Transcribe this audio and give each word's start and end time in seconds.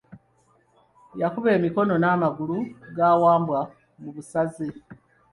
Yakuba 1.21 1.49
emikono 1.57 1.93
n'amagulu 1.99 2.57
ga 2.95 3.09
Wambwa 3.21 3.61
mu 4.01 4.09
busaze. 4.15 4.67